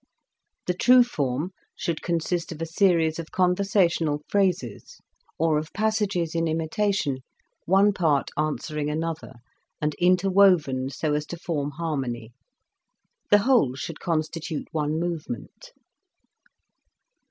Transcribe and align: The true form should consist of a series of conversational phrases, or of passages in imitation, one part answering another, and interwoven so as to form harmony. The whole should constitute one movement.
The 0.65 0.73
true 0.73 1.03
form 1.03 1.51
should 1.75 2.01
consist 2.01 2.51
of 2.51 2.59
a 2.59 2.65
series 2.65 3.19
of 3.19 3.29
conversational 3.31 4.23
phrases, 4.29 4.97
or 5.37 5.59
of 5.59 5.71
passages 5.73 6.33
in 6.33 6.47
imitation, 6.47 7.19
one 7.67 7.93
part 7.93 8.31
answering 8.35 8.89
another, 8.89 9.33
and 9.79 9.93
interwoven 9.99 10.89
so 10.89 11.13
as 11.13 11.27
to 11.27 11.37
form 11.37 11.69
harmony. 11.77 12.33
The 13.29 13.37
whole 13.45 13.75
should 13.75 13.99
constitute 13.99 14.67
one 14.71 14.99
movement. 14.99 15.71